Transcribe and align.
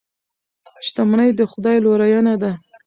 شتمني 0.87 1.29
د 1.39 1.41
خدای 1.51 1.77
لورینه 1.85 2.33
ده. 2.41 2.51